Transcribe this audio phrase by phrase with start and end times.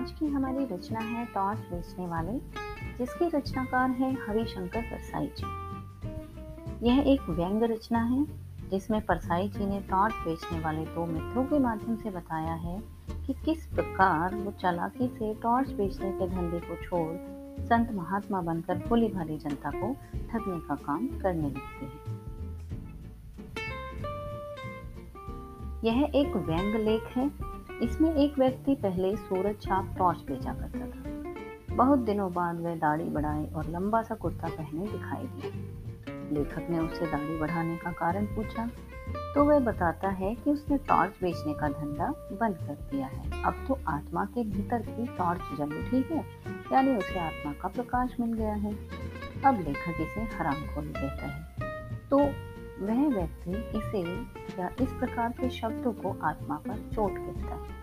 [0.00, 2.32] आज की हमारी रचना है टॉर्च बेचने वाले,
[2.98, 8.24] जिसके रचनाकार है हरिशंकर परसाई जी। यह एक व्यंग रचना है,
[8.70, 12.82] जिसमें परसाई जी ने टॉर्च बेचने वाले दो मित्रों के माध्यम से बताया है
[13.26, 17.16] कि किस प्रकार वो चालाकी से टॉर्च बेचने के धंधे को छोड़
[17.64, 19.92] संत महात्मा बनकर भोली भाली जनता को
[20.32, 22.20] ठगने का काम करने लगते हैं।
[25.84, 27.49] यह एक व्यंग लेख है
[27.82, 33.04] इसमें एक व्यक्ति पहले सूरज छाप टॉर्च बेचा करता था। बहुत दिनों बाद वह दाढ़ी
[33.04, 35.68] बढ़ाए और लंबा सा कुर्ता पहने दिखाई दिया
[36.32, 38.68] लेखक ने उससे दाढ़ी बढ़ाने का कारण पूछा
[39.34, 43.64] तो वह बताता है कि उसने टॉर्च बेचने का धंधा बंद कर दिया है। अब
[43.68, 46.24] तो आत्मा के भीतर की टॉर्च जल उठी है,
[46.72, 48.72] यानी उसे आत्मा का प्रकाश मिल गया है।
[49.44, 51.68] अब लेखक इसे हराम खोल कहता है।
[52.10, 52.18] तो
[52.86, 54.02] वह व्यक्ति इसे
[54.60, 57.79] या इस प्रकार के शब्दों को आत्मा पर चोट कहता है।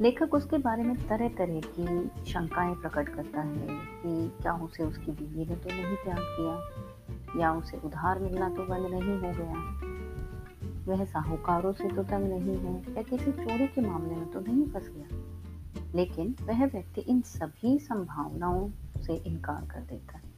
[0.00, 5.12] लेखक उसके बारे में तरह तरह की शंकाएँ प्रकट करता है कि क्या उसे उसकी
[5.12, 9.86] बीवी ने तो नहीं त्याग किया या उसे उधार मिलना तो बंद नहीं हो गया?
[10.86, 14.64] वह साहूकारों से तो तंग नहीं है, या किसी चोरी के मामले में तो नहीं
[14.64, 15.08] फंस गया?
[15.94, 18.70] लेकिन वह व्यक्ति इन सभी संभावनाओं
[19.02, 20.36] से इनकार कर देता है।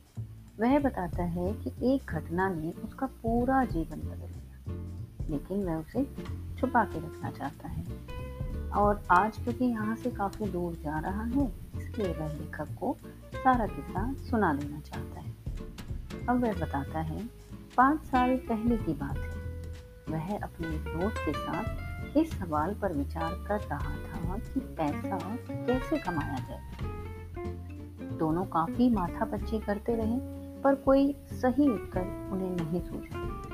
[0.60, 4.74] वह बताता है कि एक घटना ने उसका पूरा जीवन बदल दिया,
[5.30, 6.04] लेकिन वह उसे
[6.58, 7.87] छुपा के रखना चाहता है।
[8.76, 12.96] और आज क्योंकि यहाँ से काफ़ी दूर जा रहा है, इसलिए वह लेखक को
[13.34, 15.34] सारा किस्सा सुना देना चाहता है।
[16.28, 17.28] अब वह बताता है,
[17.76, 19.36] पाँच साल पहले की बात है।
[20.10, 25.18] वह अपने दोस्त के साथ इस सवाल पर विचार कर रहा था कि पैसा
[25.50, 30.18] कैसे कमाया जाए। दोनों काफ़ी माथा पच्ची करते रहे,
[30.62, 33.47] पर कोई सही उत्तर उन्हें नहीं सूझा।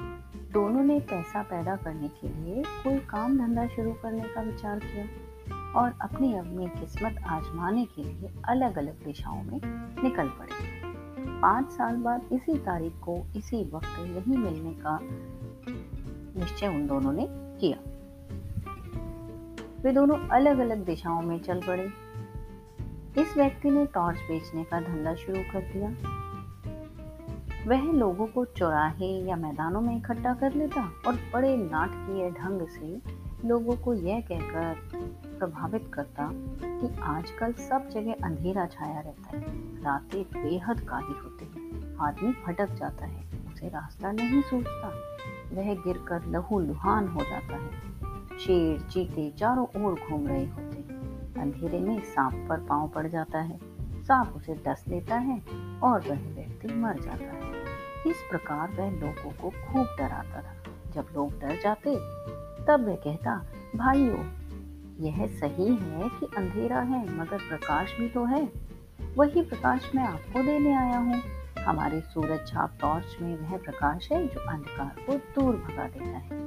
[0.54, 5.72] दोनों ने पैसा पैदा करने के लिए कोई काम धंधा शुरू करने का विचार किया
[5.80, 9.60] और अपनी अपनी किस्मत आजमाने के लिए अलग अलग दिशाओं में
[10.02, 10.50] निकल पड़े।
[11.40, 14.98] पाँच साल बाद इसी तारीख को इसी वक्त यही मिलने का
[16.40, 17.78] निश्चय उन दोनों ने किया।
[19.82, 21.90] वे दोनों अलग अलग दिशाओं में चल पड़े।
[23.22, 26.20] इस व्यक्ति ने टॉर्च बेचने का धंधा शुरू कर दिया।
[27.66, 33.00] वह लोगों को चौराहे या मैदानों में इकट्ठा कर लेता और बड़े नाटकीय ढंग से
[33.48, 34.74] लोगों को यह कहकर
[35.38, 36.30] प्रभावित करता
[36.62, 39.42] कि आजकल सब जगह अंधेरा छाया रहता है।
[39.82, 44.88] रातें बेहद काली होती हैं। आदमी भटक जाता है, उसे रास्ता नहीं सूझता।
[45.52, 47.70] वह गिरकर लहू लुहान हो जाता है।
[48.38, 50.76] शेर चीते चारों ओर घूम रहे होते
[51.40, 53.58] अंधेरे में सांप पर पाँव पड़ जाता है।
[54.02, 55.42] सांप उसे डस लेता है
[55.82, 57.53] और वह व्यक्ति मर जाता है।
[58.06, 60.54] इस प्रकार वह लोगों को खूब डराता था।
[60.94, 61.94] जब लोग डर जाते,
[62.66, 64.24] तब वह कहता, भाइयों,
[65.00, 68.52] यह सही है कि अंधेरा है, मगर प्रकाश भी तो है।
[69.16, 71.22] वही प्रकाश मैं आपको देने आया हूँ।
[71.58, 76.42] हमारे सूरज छाप टॉर्च में वह प्रकाश है जो अंधकार को दूर भगा देता है।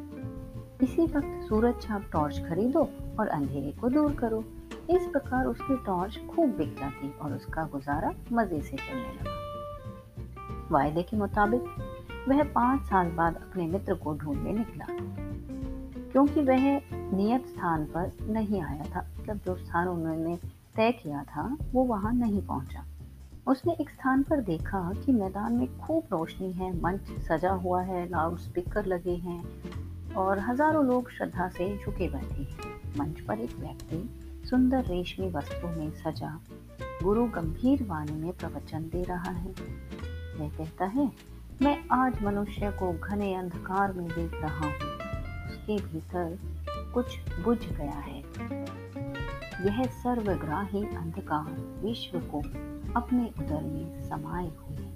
[0.83, 2.89] इसी वक्त सूरज छाप टॉर्च खरीदो
[3.19, 4.43] और अंधेरे को दूर करो।
[4.89, 9.36] इस प्रकार उसकी टॉर्च खूब बिक जाती और उसका गुजारा मज़े से चलने लगा।
[10.71, 11.61] वायदे के मुताबिक,
[12.29, 14.85] वह पाँच साल बाद अपने मित्र को ढूँढने निकला।
[16.11, 16.81] क्योंकि वह
[17.13, 20.35] नियत स्थान पर नहीं आया था। मतलब जो स्थान उन्होंने
[20.75, 22.85] तय किया था, वो वहाँ नहीं पहुँचा।
[23.47, 28.09] उसने एक स्थान पर देखा कि मैदान में खूब रोशनी है, मंच सजा हुआ है
[28.09, 29.43] लाउड स्पीकर लगे हैं
[30.13, 34.09] और हज़ारों लोग श्रद्धा से झुके बैठे हैं। मंच पर एक व्यक्ति
[34.49, 36.39] सुंदर रेशमी वस्त्रों में सजा,
[37.03, 39.53] गुरु गंभीर वाणी में प्रवचन दे रहा है।
[40.39, 41.11] वह कहता है,
[41.61, 44.73] मैं आज मनुष्य को घने अंधकार में देख रहा हूँ।
[45.47, 46.37] उसके भीतर
[46.93, 48.19] कुछ बुझ गया है।
[49.65, 51.51] यह सर्वग्राही अंधकार
[51.85, 52.39] विश्व को
[52.99, 54.87] अपने उदर में समाये हुए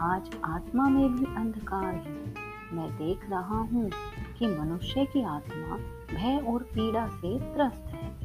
[0.00, 2.34] आज आत्मा में भी अंधकार है।
[2.72, 3.90] मैं देख रहा हूँ
[4.38, 5.76] कि मनुष्य की आत्मा
[6.16, 8.16] भय और पीड़ा से त्रस्त है।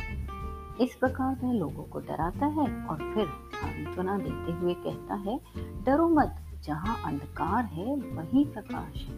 [0.81, 3.27] इस प्रकार वह लोगों को डराता है और फिर
[3.61, 5.39] सांत्वना देते हुए कहता है,
[5.83, 9.15] डरो मत, जहाँ अंधकार है, वही प्रकाश है।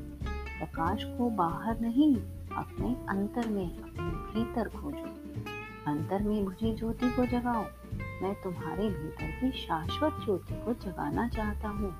[0.59, 2.15] प्रकाश को बाहर नहीं,
[2.55, 5.21] अपने अंतर में, अपने भीतर खोजो।
[5.87, 7.65] अंतर में बुझी ज्योति को जगाओ।
[8.23, 11.95] मैं तुम्हारे भीतर की शाश्वत ज्योति को जगाना चाहता हूँ।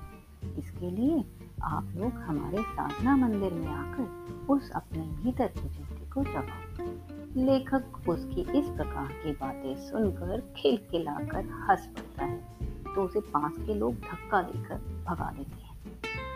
[0.58, 1.24] इसके लिए
[1.64, 8.08] आप लोग हमारे साधना मंदिर में आकर उस अपने भीतर की ज्योति को जगाओ। लेखक
[8.08, 12.44] उसकी इस प्रकार की बातें सुनकर खिलखिलाकर हंस पड़ता है।
[12.94, 15.78] तो उसे पास के लोग धक्का देकर भगा देते हैं।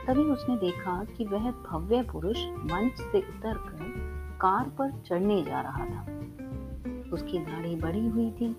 [0.06, 3.94] तभी उसने देखा कि वह भव्य पुरुष मंच से उतरकर
[4.40, 6.02] कार पर चढ़ने जा रहा था।
[7.12, 8.56] उसकी दाढ़ी बड़ी हुई थी।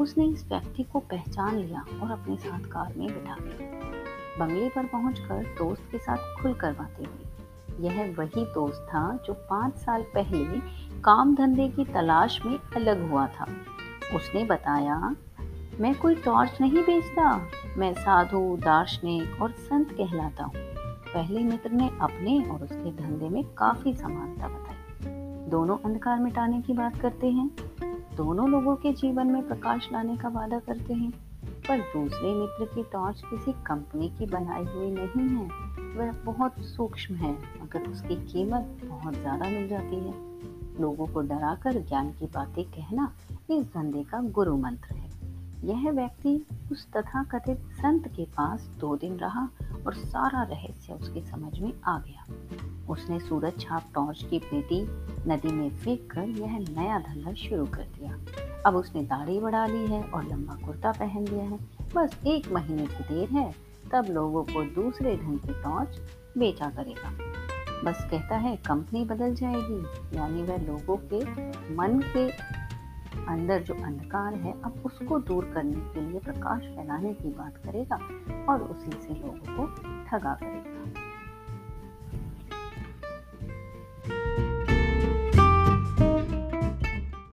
[0.00, 3.80] उसने इस व्यक्ति को पहचान लिया और अपने साथ कार में बिठा लिया
[4.38, 9.74] बंगले पर पहुंचकर दोस्त के साथ खुलकर बातें हुई। यह वही दोस्त था जो पाँच
[9.74, 13.46] साल पहले काम धंधे की तलाश में अलग हुआ था।
[14.16, 15.16] उसने बताया,
[15.80, 20.54] मैं कोई टॉर्च नहीं बेचता, मैं साधु, दार्शनिक और संत कहलाता हूँ।
[21.14, 26.72] पहले मित्र ने अपने और उसके धंधे में काफ़ी समानता बताई। दोनों अंधकार मिटाने की
[26.72, 27.50] बात करते हैं,
[28.16, 31.10] दोनों लोगों के जीवन में प्रकाश लाने का वादा करते हैं,
[31.68, 35.46] पर दूसरे मित्र की टॉर्च किसी कंपनी की बनाई हुई नहीं है।
[35.96, 37.32] वह बहुत सूक्ष्म है,
[37.62, 40.36] मगर उसकी कीमत बहुत ज़्यादा मिल जाती है।
[40.80, 43.12] लोगों को डराकर ज्ञान की बातें कहना
[43.50, 45.06] इस धंधे का गुरु मंत्र है।
[45.64, 49.48] यह व्यक्ति उस तथा कथित संत के पास दो दिन रहा
[49.86, 52.24] और सारा रहस्य उसकी समझ में आ गया।
[52.88, 54.82] उसने सूरज छाप टॉर्च की पेटी
[55.30, 58.18] नदी में फेंक कर यह नया धंधा शुरू कर दिया।
[58.66, 61.58] अब उसने दाढ़ी बढ़ा ली है और लंबा कुर्ता पहन लिया है।
[61.94, 63.54] बस एक महीने की देर है,
[63.92, 65.98] तब लोगों को दूसरे ढंग के टॉर्च
[66.38, 67.35] बेचा करेगा।
[67.84, 71.24] बस कहता है, कंपनी बदल जाएगी। यानी वह लोगों के
[71.74, 72.28] मन के
[73.26, 77.96] अंदर जो अंधकार है, अब उसको दूर करने के लिए प्रकाश फैलाने की बात करेगा
[78.52, 79.66] और उसी से लोगों को
[80.08, 81.05] ठगा करेगा।